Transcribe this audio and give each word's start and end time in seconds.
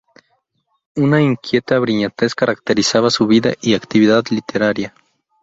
Una 0.95 1.21
inquieta 1.21 1.77
brillantez 1.77 2.33
caracterizaba 2.33 3.11
su 3.11 3.27
vida 3.27 3.53
y 3.61 3.75
actividad 3.75 4.23
literaria. 4.31 4.95